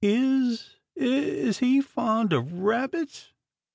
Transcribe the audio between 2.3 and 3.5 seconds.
of Rabbits?"